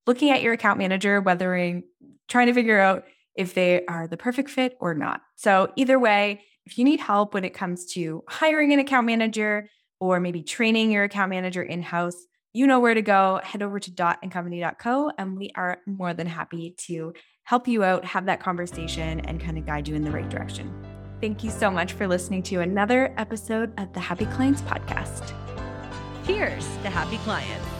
looking 0.08 0.30
at 0.30 0.42
your 0.42 0.54
account 0.54 0.78
manager 0.78 1.22
whether 1.22 1.82
trying 2.28 2.48
to 2.48 2.54
figure 2.54 2.80
out 2.80 3.06
if 3.36 3.54
they 3.54 3.86
are 3.86 4.08
the 4.08 4.18
perfect 4.18 4.50
fit 4.50 4.78
or 4.80 4.94
not 4.94 5.22
so 5.36 5.72
either 5.76 6.00
way 6.00 6.42
if 6.66 6.78
you 6.78 6.84
need 6.84 7.00
help 7.00 7.34
when 7.34 7.46
it 7.46 7.54
comes 7.54 7.86
to 7.86 8.24
hiring 8.28 8.74
an 8.74 8.80
account 8.80 9.06
manager 9.06 9.70
or 10.00 10.20
maybe 10.20 10.42
training 10.42 10.92
your 10.92 11.04
account 11.04 11.30
manager 11.30 11.62
in-house 11.62 12.26
you 12.54 12.66
know 12.68 12.80
where 12.80 12.94
to 12.94 13.02
go 13.02 13.40
head 13.44 13.62
over 13.62 13.80
to 13.80 13.92
dotandcompany.co 13.92 14.20
and 14.24 14.32
company.co 14.32 15.12
and 15.18 15.38
we 15.38 15.52
are 15.56 15.80
more 15.86 16.14
than 16.14 16.28
happy 16.28 16.76
to 16.78 17.14
help 17.46 17.68
you 17.68 17.84
out, 17.84 18.04
have 18.04 18.26
that 18.26 18.40
conversation, 18.40 19.22
and 19.22 19.40
kind 19.40 19.58
of 19.58 19.66
guide 19.66 19.88
you 19.88 19.96
in 19.96 20.04
the 20.04 20.12
right 20.12 20.30
direction. 20.30 20.74
Thank 21.22 21.44
you 21.44 21.50
so 21.50 21.72
much 21.72 21.94
for 21.94 22.08
listening 22.08 22.44
to 22.44 22.60
another 22.60 23.14
episode 23.18 23.72
of 23.80 23.94
the 23.94 24.00
Happy 24.00 24.26
Clients 24.26 24.62
Podcast. 24.64 25.34
Cheers 26.26 26.66
to 26.84 26.90
happy 26.90 27.18
clients. 27.20 27.75